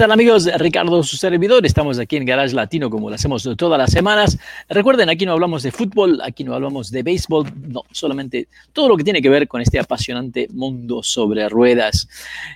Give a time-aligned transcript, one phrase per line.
[0.00, 0.48] ¿Qué tal amigos?
[0.56, 1.66] Ricardo, su servidor.
[1.66, 4.38] Estamos aquí en Garage Latino como lo hacemos todas las semanas.
[4.70, 8.96] Recuerden, aquí no hablamos de fútbol, aquí no hablamos de béisbol, no, solamente todo lo
[8.96, 12.08] que tiene que ver con este apasionante mundo sobre ruedas.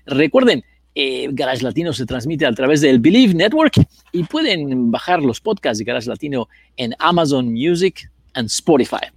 [0.07, 3.75] Recuerden, eh, Garage Latino se transmite a través del Believe Network
[4.11, 9.13] y pueden bajar los podcasts de Garage Latino en Amazon Music and Spotify.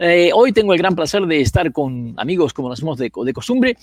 [0.00, 3.32] Eh, hoy tengo el gran placer de estar con amigos como lo hacemos de, de
[3.32, 3.76] costumbre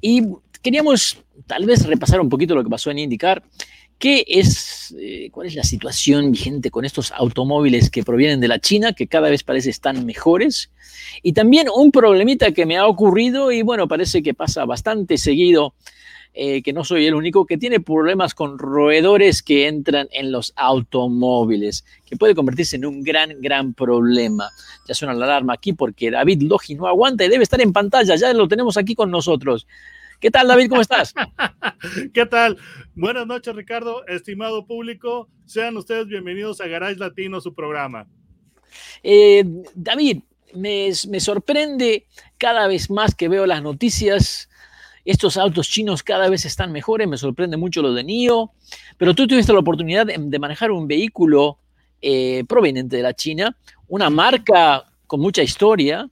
[0.00, 0.22] y
[0.66, 3.40] queríamos tal vez repasar un poquito lo que pasó en IndyCar.
[4.00, 8.58] ¿Qué es, eh, ¿Cuál es la situación vigente con estos automóviles que provienen de la
[8.58, 10.72] China, que cada vez parece están mejores?
[11.22, 15.74] Y también un problemita que me ha ocurrido y bueno, parece que pasa bastante seguido,
[16.34, 20.52] eh, que no soy el único, que tiene problemas con roedores que entran en los
[20.56, 24.50] automóviles, que puede convertirse en un gran, gran problema.
[24.88, 28.16] Ya suena la alarma aquí porque David Logi no aguanta y debe estar en pantalla,
[28.16, 29.68] ya lo tenemos aquí con nosotros.
[30.20, 30.68] ¿Qué tal, David?
[30.68, 31.14] ¿Cómo estás?
[32.14, 32.56] ¿Qué tal?
[32.94, 34.06] Buenas noches, Ricardo.
[34.06, 38.08] Estimado público, sean ustedes bienvenidos a Garage Latino, su programa.
[39.02, 40.22] Eh, David,
[40.54, 42.06] me, me, sorprende
[42.38, 44.48] cada vez más que veo las noticias.
[45.04, 47.06] Estos autos chinos cada vez están mejores.
[47.06, 48.52] Me sorprende mucho lo de NIO.
[48.96, 51.58] Pero tú tuviste la oportunidad de, de manejar un vehículo
[52.02, 53.56] eh, proveniente de la China,
[53.88, 56.08] una marca con mucha historia,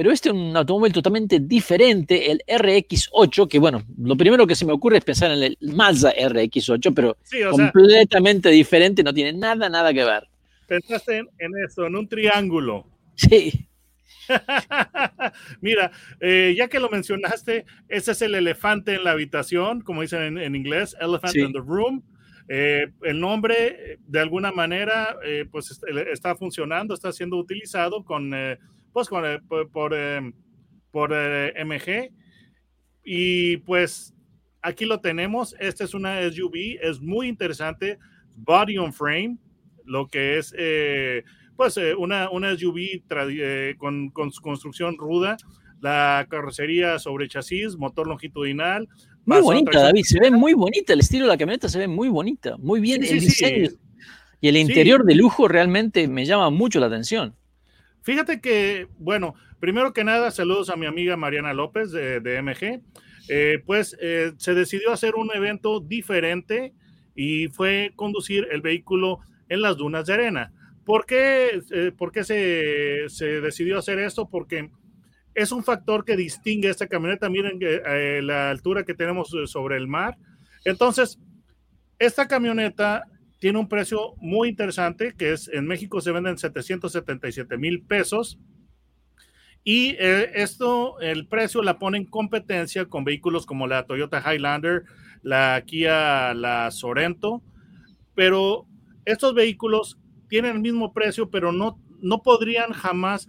[0.00, 4.64] pero este es un automóvil totalmente diferente, el RX8, que bueno, lo primero que se
[4.64, 9.34] me ocurre es pensar en el Mazda RX8, pero sí, completamente sea, diferente, no tiene
[9.34, 10.26] nada, nada que ver.
[10.66, 12.86] Pensaste en, en eso, en un triángulo.
[13.14, 13.68] Sí.
[15.60, 20.22] Mira, eh, ya que lo mencionaste, ese es el elefante en la habitación, como dicen
[20.22, 21.40] en, en inglés, elephant sí.
[21.40, 22.02] in the room.
[22.48, 25.78] Eh, el nombre, de alguna manera, eh, pues
[26.10, 28.32] está funcionando, está siendo utilizado con
[28.92, 30.32] pues con, por, por, eh,
[30.90, 32.12] por eh, MG.
[33.04, 34.14] Y pues
[34.62, 35.54] aquí lo tenemos.
[35.58, 37.98] Esta es una SUV, es muy interesante.
[38.36, 39.38] Body on frame,
[39.84, 41.24] lo que es eh,
[41.56, 43.02] pues una, una SUV
[43.78, 45.36] con, con su construcción ruda.
[45.80, 48.86] La carrocería sobre chasis, motor longitudinal.
[49.24, 50.92] Muy bonita, David, se ve muy bonita.
[50.92, 53.70] El estilo de la camioneta se ve muy bonita, muy bien sí, el sí, diseño.
[53.70, 53.76] Sí.
[54.42, 57.34] Y el interior de lujo realmente me llama mucho la atención.
[58.02, 62.82] Fíjate que, bueno, primero que nada, saludos a mi amiga Mariana López de, MG.
[63.28, 66.72] Eh, pues eh, se decidió hacer un evento diferente
[67.14, 70.52] y fue conducir el vehículo en las dunas de arena.
[70.84, 74.28] ¿Por qué, eh, por qué se, se, decidió hacer esto?
[74.28, 74.70] Porque
[75.34, 77.28] es un factor que distingue esta camioneta.
[77.28, 77.60] Miren
[78.26, 80.16] la altura que tenemos sobre el mar.
[80.64, 81.20] Entonces,
[81.98, 83.04] esta camioneta
[83.40, 88.38] tiene un precio muy interesante, que es en México se venden 777 mil pesos.
[89.64, 94.84] Y eh, esto, el precio la pone en competencia con vehículos como la Toyota Highlander,
[95.22, 97.42] la Kia, la Sorento,
[98.14, 98.66] pero
[99.06, 99.98] estos vehículos
[100.28, 103.26] tienen el mismo precio, pero no, no podrían jamás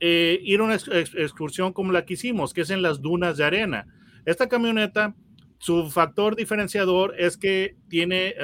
[0.00, 3.36] eh, ir a una ex excursión como la que hicimos, que es en las dunas
[3.36, 3.86] de arena.
[4.24, 5.14] Esta camioneta,
[5.58, 8.34] su factor diferenciador es que tiene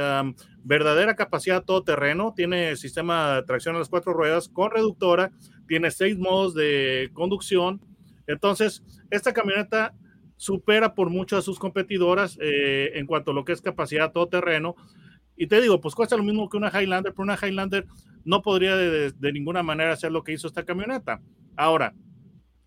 [0.65, 5.31] verdadera capacidad todoterreno, tiene sistema de tracción a las cuatro ruedas con reductora,
[5.67, 7.81] tiene seis modos de conducción.
[8.27, 9.95] Entonces, esta camioneta
[10.37, 14.75] supera por mucho a sus competidoras eh, en cuanto a lo que es capacidad todoterreno.
[15.37, 17.87] Y te digo, pues cuesta lo mismo que una Highlander, pero una Highlander
[18.25, 21.21] no podría de, de ninguna manera hacer lo que hizo esta camioneta.
[21.57, 21.95] Ahora,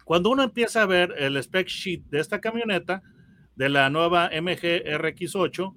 [0.03, 3.01] cuando uno empieza a ver el spec sheet de esta camioneta,
[3.56, 5.76] de la nueva MG RX8,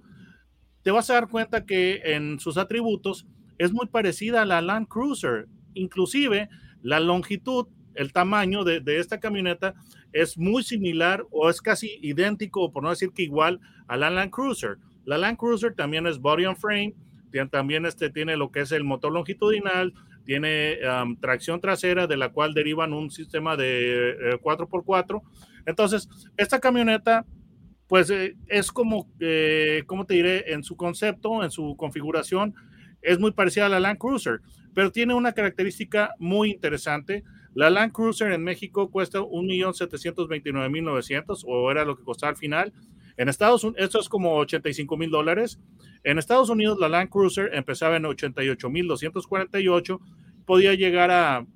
[0.83, 3.27] te vas a dar cuenta que en sus atributos
[3.59, 5.47] es muy parecida a la Land Cruiser.
[5.75, 6.49] Inclusive
[6.83, 9.75] la longitud, el tamaño de, de, esta camioneta
[10.13, 14.31] es muy similar o es casi idéntico, por no decir que igual, a la Land
[14.31, 14.79] Cruiser.
[15.05, 16.95] La Land Cruiser también es body on frame,
[17.51, 19.93] también este, tiene lo que es el motor longitudinal,
[20.25, 20.79] tiene
[21.21, 25.23] tracción trasera de la cual derivan un sistema de eh, 4x4.
[25.65, 27.25] Entonces, esta camioneta
[27.89, 30.53] pues eh, es como, eh, ¿cómo te diré?
[30.53, 32.55] En su concepto, en su configuración,
[33.03, 34.41] es muy parecida a la Land Cruiser,
[34.75, 37.25] pero tiene una característica muy interesante.
[37.55, 42.73] La Land Cruiser en México cuesta 1.729.900 o era lo que costaba al final.
[43.17, 45.59] En Estados Unidos, esto es como 85 mil dólares.
[46.05, 49.99] En Estados Unidos, la Land Cruiser empezaba en 88.248
[50.49, 51.47] podía llegar a,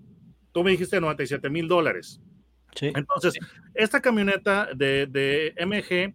[0.53, 2.21] tú me dijiste 97 mil dólares.
[2.75, 2.93] Sí.
[2.95, 3.35] Entonces,
[3.75, 6.15] esta camioneta de, de MG,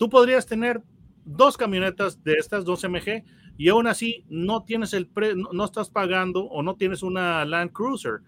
[0.00, 0.80] tú podrías tener
[1.26, 3.22] dos camionetas de estas dos MG
[3.58, 7.44] y aún así no tienes el pre, no, no estás pagando o no tienes una
[7.44, 8.20] Land Cruiser.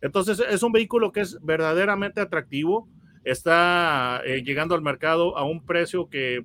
[0.00, 2.88] Entonces es un vehículo que es verdaderamente atractivo,
[3.22, 6.44] está eh, llegando al mercado a un precio que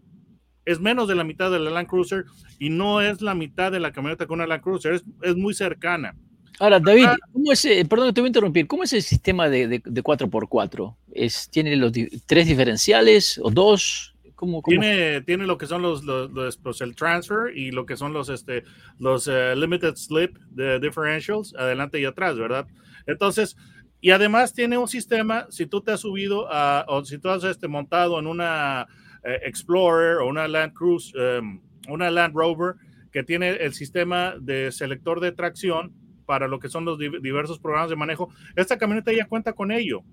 [0.63, 2.25] es menos de la mitad de la Land Cruiser
[2.59, 5.55] y no es la mitad de la camioneta con una Land Cruiser, es, es muy
[5.55, 6.15] cercana.
[6.59, 9.67] Ahora, David, ¿cómo es, eh, perdón, te voy a interrumpir, ¿cómo es el sistema de,
[9.67, 10.95] de, de 4x4?
[11.13, 14.13] ¿Es, ¿Tiene los di- tres diferenciales o dos?
[14.61, 14.79] ¿Cómo?
[14.79, 18.13] Tiene, tiene lo que son los, los, los- pues, el transfer y lo que son
[18.13, 18.63] los, este,
[18.99, 22.67] los eh, limited slip de differentials adelante y atrás, ¿verdad?
[23.07, 23.57] Entonces,
[23.99, 27.43] y además tiene un sistema, si tú te has subido a, o si tú has
[27.43, 28.85] este, montado en una
[29.23, 32.75] eh, Explorer o una Land Cruise, em, una Land Rover,
[33.11, 35.93] que tiene el sistema de selector de tracción
[36.27, 39.71] para lo que son los di- diversos programas de manejo, esta camioneta ya cuenta con
[39.71, 40.03] ello.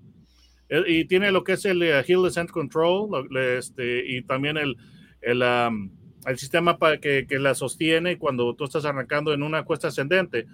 [0.69, 4.77] Eh, Y tiene lo que es el eh, Hill Descent Control este, y también el,
[5.21, 9.89] el, el sistema para que, que la sostiene cuando tú estás arrancando en una cuesta
[9.89, 10.47] ascendente.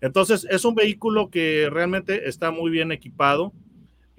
[0.00, 3.52] Entonces, es un vehículo que realmente está muy bien equipado.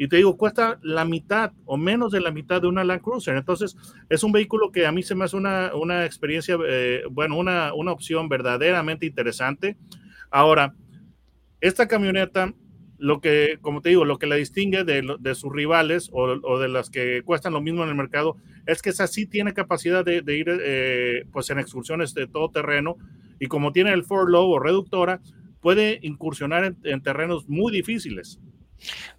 [0.01, 3.35] Y te digo, cuesta la mitad o menos de la mitad de una Land Cruiser.
[3.35, 3.75] Entonces,
[4.07, 7.73] es un vehículo que a mí se me hace una, una experiencia, eh, bueno, una,
[7.73, 9.75] una opción verdaderamente interesante.
[10.31, 10.73] Ahora,
[11.59, 12.53] esta camioneta,
[12.99, 16.59] lo que, como te digo, lo que la distingue de, de sus rivales o, o
[16.59, 18.35] de las que cuestan lo mismo en el mercado,
[18.65, 22.49] es que esa sí tiene capacidad de, de ir eh, pues en excursiones de todo
[22.49, 22.97] terreno
[23.39, 25.21] y como tiene el Ford Low o reductora,
[25.61, 28.39] puede incursionar en, en terrenos muy difíciles.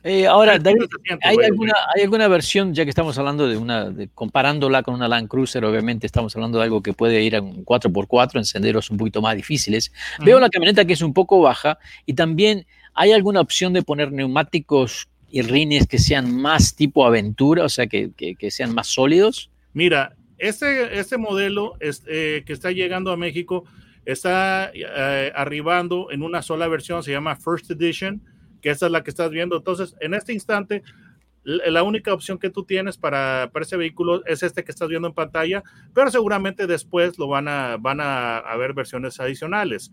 [0.03, 3.91] Eh, ahora, David, 700, ¿hay alguna, ¿hay alguna versión, ya que estamos hablando de una,
[3.91, 7.43] de- comparándola con una Land Cruiser, obviamente estamos hablando de algo que puede ir a
[7.43, 9.93] un 4x4 en senderos un poquito más difíciles?
[10.19, 10.26] way.
[10.26, 10.43] Veo Ujú.
[10.44, 15.08] la camioneta que es un poco baja y también hay alguna opción de poner neumáticos
[15.31, 19.50] y rines que sean más tipo aventura, o sea, que, que- sean más sólidos.
[19.72, 23.64] Mira, este, este modelo eh, que está llegando a México
[24.04, 28.20] está eh, arribando en una sola versión, se llama First Edition,
[28.60, 29.56] que esta es la que estás viendo.
[29.56, 30.82] Entonces, en este instante,
[31.44, 35.08] la única opción que tú tienes para, para ese vehículo es este que estás viendo
[35.08, 35.62] en pantalla,
[35.94, 39.92] pero seguramente después lo van a, van a haber versiones adicionales.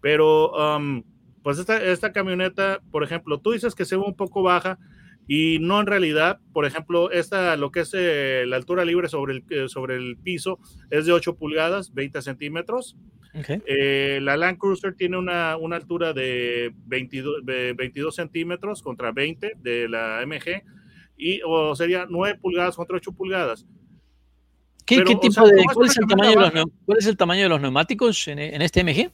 [0.00, 1.02] Pero, um,
[1.46, 4.80] pues esta, esta camioneta, por ejemplo, tú dices que se ve un poco baja,
[5.28, 9.34] y no en realidad, por ejemplo, esta, lo que es eh, la altura libre sobre
[9.34, 10.58] el, eh, sobre el piso
[10.90, 12.96] es de 8 pulgadas, 20 centímetros.
[13.64, 19.52] Eh, la Land Cruiser tiene una, una altura de 22, de 22 centímetros contra 20
[19.56, 20.64] de la MG,
[21.16, 23.64] y, o sería 9 pulgadas contra 8 pulgadas.
[24.84, 26.66] ¿Qué, Pero, qué o tipo sea, de, no es cuál, es el tamaño de los,
[26.84, 29.12] cuál es el tamaño de los neumáticos en, en este MG?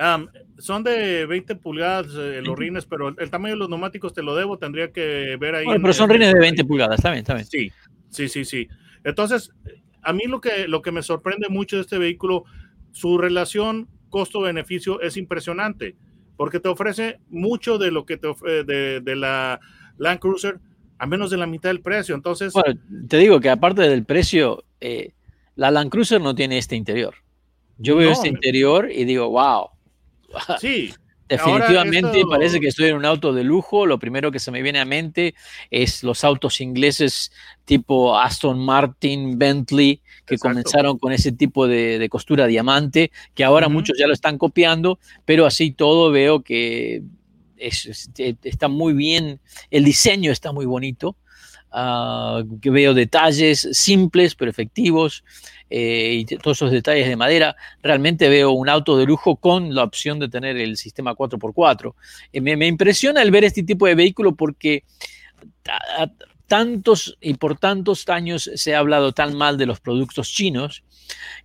[0.00, 4.14] Um, son de 20 pulgadas eh, los rines, pero el, el tamaño de los neumáticos
[4.14, 5.66] te lo debo, tendría que ver ahí.
[5.68, 7.44] En- pero son en- rines de 20 pulgadas, está bien, está bien.
[7.46, 7.70] Sí,
[8.08, 8.68] sí, sí, sí.
[9.04, 9.50] Entonces,
[10.02, 12.44] a mí lo que, lo que me sorprende mucho de este vehículo,
[12.92, 15.96] su relación costo-beneficio es impresionante,
[16.36, 19.60] porque te ofrece mucho de lo que te ofrece de, de la
[19.98, 20.58] Land Cruiser
[20.98, 22.14] a menos de la mitad del precio.
[22.14, 25.12] Entonces, Bueno, te digo que aparte del precio, eh,
[25.56, 27.14] la Land Cruiser no tiene este interior.
[27.78, 29.68] Yo veo No, este interior y digo, wow,
[30.60, 30.92] sí,
[31.28, 33.86] definitivamente esto- parece que estoy en un auto de lujo.
[33.86, 35.34] Lo primero que se me viene a mente
[35.70, 37.30] es los autos ingleses
[37.64, 40.54] tipo Aston Martin, Bentley, que Exacto.
[40.54, 44.98] comenzaron con ese tipo de, de costura diamante, que ahora muchos ya lo están copiando,
[45.24, 47.02] pero así todo veo que
[47.56, 49.38] es- es- eh, está muy bien,
[49.70, 51.16] el diseño está muy bonito.
[51.72, 55.22] ah, que veo detalles simples pero efectivos
[55.70, 57.56] eh, y todos esos detalles de madera.
[57.82, 61.94] Realmente veo un auto de lujo con la opción de tener el sistema 4x4.
[62.32, 64.84] Eh, me, me impresiona el ver este tipo de vehículo porque
[65.68, 66.10] a-
[66.46, 70.82] tantos y por tantos años se ha hablado tan mal de los productos chinos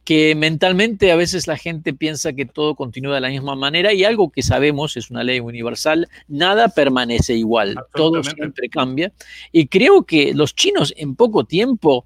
[0.03, 4.03] que mentalmente a veces la gente piensa que todo continúa de la misma manera y
[4.03, 9.12] algo que sabemos es una ley universal, nada permanece igual, todo siempre cambia
[9.51, 12.05] y creo que los chinos en poco tiempo,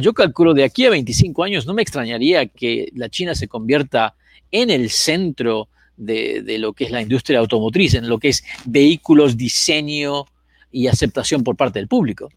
[0.00, 4.14] yo calculo de aquí a 25 años, no me extrañaría que la China se convierta
[4.50, 8.44] en el centro de, de lo que es la industria automotriz, en lo que es
[8.64, 10.24] vehículos, diseño
[10.70, 12.28] y aceptación por parte del público.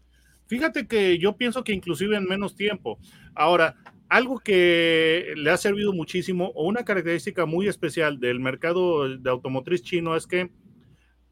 [0.46, 2.98] Fíjate que yo pienso que inclusive en menos tiempo.
[3.34, 3.74] Ahora,
[4.08, 9.82] algo que le ha servido muchísimo o una característica muy especial del mercado de automotriz
[9.82, 10.50] chino es que,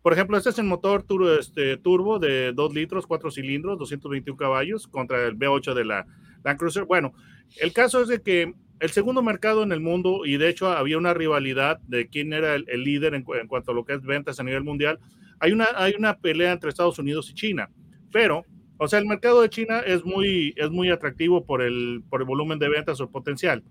[0.04, 4.36] por ejemplo, este es el motor turbo, este, turbo de 2 litros, 4 cilindros, 221
[4.36, 6.06] caballos contra el V8 de la
[6.44, 6.84] Land Cruiser.
[6.84, 7.14] Bueno,
[7.58, 10.98] el caso es de que el segundo mercado en el mundo, y de hecho había
[10.98, 14.44] una rivalidad de quién era el, líder en, cuanto a lo que es ventas a
[14.44, 14.98] nivel mundial,
[15.40, 17.70] hay una, hay una pelea entre Estados Unidos y China,
[18.12, 18.44] pero,
[18.76, 22.26] o sea, el mercado de China es muy, es muy atractivo por el, por el
[22.26, 23.64] volumen de ventas o potencial.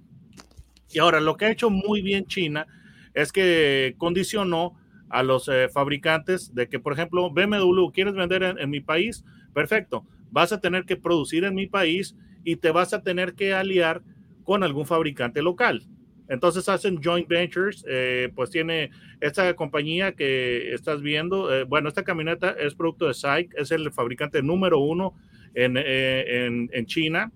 [0.92, 2.66] Y ahora, lo que ha hecho muy bien China
[3.14, 4.80] es que condicionó
[5.14, 9.24] a los eh, fabricantes de que, por ejemplo, BMW, ¿quieres vender en, mi país?
[9.54, 13.54] Perfecto, vas a tener que producir en mi país y te vas a tener que
[13.54, 14.02] aliar
[14.44, 15.84] con algún fabricante local.
[16.30, 18.90] Entonces hacen joint ventures, eh, pues tiene
[19.22, 23.92] esta compañía que estás viendo, eh, bueno, esta camioneta es producto de SAIC, es el
[23.92, 25.14] fabricante número uno
[25.54, 27.32] en, en, en China,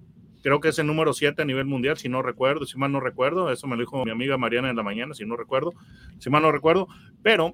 [0.48, 3.02] creo que es el número 7 a nivel mundial, si no recuerdo, si mal no
[3.02, 5.74] recuerdo, eso me lo dijo mi amiga Mariana en la mañana, si no recuerdo,
[6.20, 6.88] si mal no recuerdo,
[7.22, 7.54] pero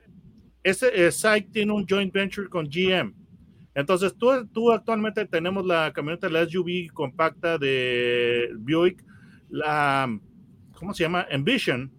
[0.61, 3.15] ese SAIC tiene un joint venture con GM.
[3.73, 9.03] Entonces, tú, tú actualmente tenemos la camioneta, la SUV compacta de Buick,
[9.49, 10.15] la,
[10.75, 11.25] ¿cómo se llama?
[11.31, 11.91] Ambition,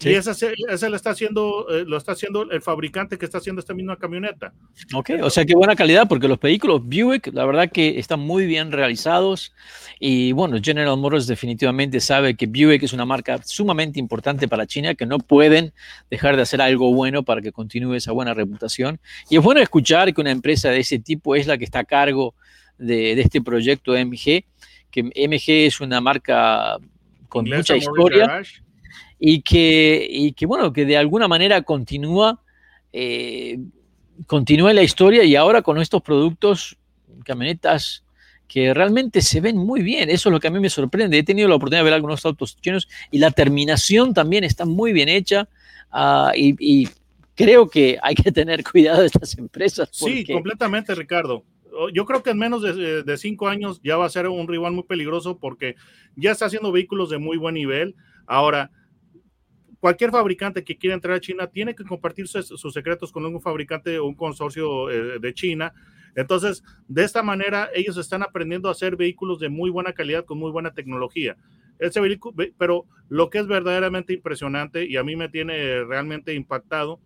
[0.00, 3.60] y esa, esa lo, está haciendo, eh, lo está haciendo el fabricante que está haciendo
[3.60, 4.52] esta misma camioneta.
[4.94, 8.44] Ok, o sea, qué buena calidad, porque los vehículos Buick, la verdad que están muy
[8.44, 9.54] bien realizados.
[9.98, 14.94] Y bueno, General Motors definitivamente sabe que Buick es una marca sumamente importante para China,
[14.94, 15.72] que no pueden
[16.10, 19.00] dejar de hacer algo bueno para que continúe esa buena reputación.
[19.30, 21.84] Y es bueno escuchar que una empresa de ese tipo es la que está a
[21.84, 22.34] cargo
[22.76, 24.44] de, de este proyecto MG,
[24.90, 26.76] que MG es una marca
[27.28, 28.42] con mucha historia
[29.18, 32.40] y que, y que, bueno, que de alguna manera continúa,
[32.92, 33.58] eh,
[34.26, 36.76] continúa la historia y ahora con estos productos,
[37.24, 38.04] camionetas
[38.48, 40.08] que realmente se ven muy bien.
[40.10, 41.18] Eso es lo que a mí me sorprende.
[41.18, 44.92] He tenido la oportunidad de ver algunos autos chinos y la terminación también está muy
[44.92, 45.48] bien hecha
[45.90, 46.88] ah, y,
[47.34, 49.90] creo que hay que tener cuidado de estas empresas.
[49.92, 51.44] Sí, completamente, Ricardo.
[51.92, 54.72] Yo creo que en menos de, de, cinco años ya va a ser un rival
[54.72, 55.76] muy peligroso porque
[56.14, 57.94] ya está haciendo vehículos de muy buen nivel.
[58.26, 58.70] Ahora,
[59.86, 64.00] cualquier fabricante que quiera entrar a China tiene que compartir sus, secretos con un fabricante
[64.00, 65.72] o un consorcio eh, de China.
[66.16, 70.40] Entonces, de esta manera, ellos están aprendiendo a hacer vehículos de muy buena calidad, con
[70.40, 71.36] muy buena tecnología.
[71.78, 76.98] Ese vehículo, pero lo que es verdaderamente impresionante y a mí me tiene realmente impactado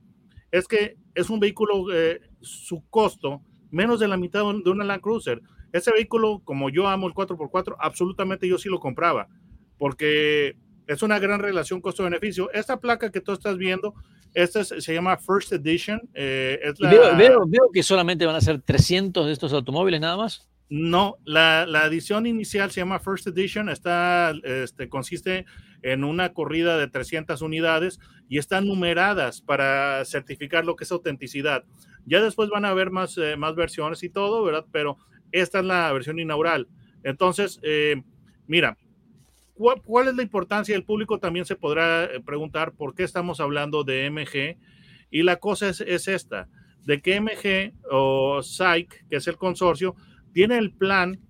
[0.51, 5.03] es que es un vehículo, eh, su costo, menos de la mitad de una Land
[5.03, 5.43] Cruiser.
[5.75, 9.29] Ese vehículo, como yo amo el 4x4, absolutamente yo sí lo compraba,
[9.77, 10.57] porque
[10.91, 12.51] es una gran relación costo-beneficio.
[12.53, 13.95] Esta placa que tú estás viendo,
[14.35, 16.01] esta se llama First Edition.
[16.15, 16.73] Eh,
[17.17, 20.49] veo, que solamente van a ser 300 de estos automóviles nada más.
[20.69, 25.47] No, la, edición inicial se llama First Edition, está, este, consiste
[25.83, 31.63] en una corrida de 300 unidades y están numeradas para certificar lo que es autenticidad.
[32.05, 34.67] Ya después van a haber más, eh, más versiones y todo, ¿verdad?
[34.73, 34.97] Pero
[35.31, 36.67] esta es la versión inaugural.
[37.05, 38.03] Entonces, eh,
[38.49, 38.77] mira,
[39.85, 40.75] ¿cuál, es la importancia?
[40.75, 44.59] El público también se podrá eh, preguntar por qué estamos hablando de MG.
[45.11, 46.49] Y la cosa es, esta,
[46.85, 49.95] de que MG o SAIC, que es el consorcio,
[50.33, 51.21] tiene el plan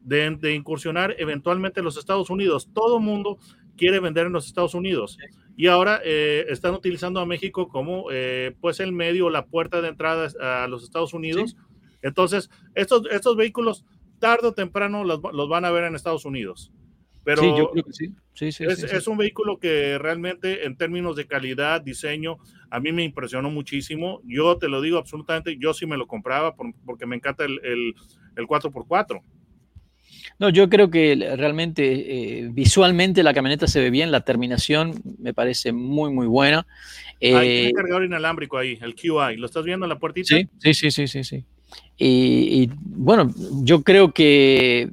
[0.00, 2.70] de, incursionar eventualmente en los Estados Unidos.
[2.72, 3.38] Todo mundo
[3.76, 5.18] quiere vender en los Estados Unidos.
[5.56, 9.88] Y ahora eh, están utilizando a México como eh, pues el medio, la puerta de
[9.88, 11.56] entrada a los Estados Unidos.
[12.02, 13.84] Entonces, estos, estos vehículos
[14.18, 16.72] tarde o temprano los, los, van a ver en Estados Unidos.
[17.24, 18.10] Pero sí, yo creo que sí.
[18.34, 22.38] Sí, sí, es, es, un vehículo que realmente en términos de calidad, diseño,
[22.68, 24.20] a mí me impresionó muchísimo.
[24.24, 26.54] Yo te lo digo absolutamente, yo sí me lo compraba
[26.84, 27.94] porque me encanta el, el,
[28.36, 29.22] el 4x4.
[30.38, 31.84] No, yo creo que realmente
[32.42, 36.66] eh, visualmente la camioneta se ve bien, la terminación me parece muy, muy buena.
[37.20, 39.36] Eh, Hay un cargador inalámbrico ahí, el QI.
[39.36, 40.34] ¿Lo estás viendo en la puertita?
[40.34, 41.24] Sí, sí, sí, sí, sí.
[41.24, 41.44] sí.
[41.96, 44.90] y, bueno, yo creo que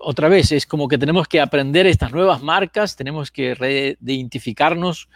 [0.00, 5.08] otra vez, es como que tenemos que aprender estas nuevas marcas, tenemos que reidentificarnos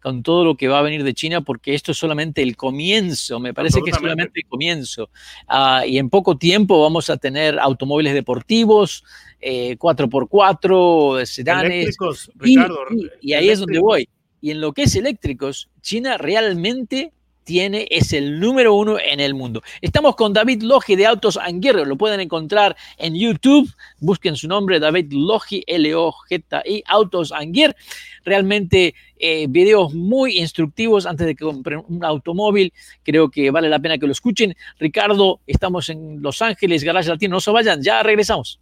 [0.00, 3.38] con todo lo que va a venir de China, porque esto es solamente el comienzo,
[3.38, 5.10] me parece que es solamente el comienzo.
[5.46, 9.04] Ah, y en poco tiempo vamos a tener automóviles deportivos,
[9.40, 11.72] 4x4, eh, sedanes.
[11.72, 12.78] Eléctricos, Ricardo.
[13.20, 14.08] y ahí es donde voy.
[14.40, 17.12] Y en lo que es eléctricos, China realmente
[17.44, 19.62] tiene, es el número uno en el mundo.
[19.80, 23.70] Estamos con David Logi de Autos Anguirre, lo pueden encontrar en YouTube,
[24.00, 27.76] busquen su nombre, David Logi, L-O-J-I, Autos Anguirre.
[28.24, 32.72] Realmente eh, videos muy instructivos antes de que compren un automóvil,
[33.02, 34.54] creo que vale la pena que lo escuchen.
[34.78, 38.60] Ricardo, estamos en Los Ángeles, Garage Latino, no se vayan, ya regresamos.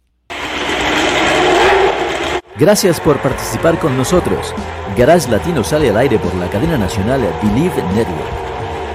[2.59, 4.53] Gracias por participar con nosotros.
[4.97, 8.50] Garage Latino sale al aire por la cadena nacional Believe Network.